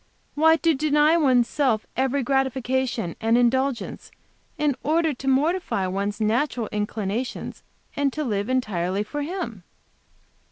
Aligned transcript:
"Why, 0.33 0.55
to 0.55 0.73
deny 0.73 1.15
one's 1.15 1.47
self 1.47 1.85
every 1.95 2.23
gratification 2.23 3.15
and 3.21 3.37
indulgence 3.37 4.09
in 4.57 4.75
order 4.81 5.13
to 5.13 5.27
mortify 5.27 5.85
one's 5.85 6.19
natural 6.19 6.67
inclinations, 6.71 7.61
and 7.95 8.11
to 8.13 8.23
live 8.23 8.49
entirely 8.49 9.03
for 9.03 9.21
Him." 9.21 9.61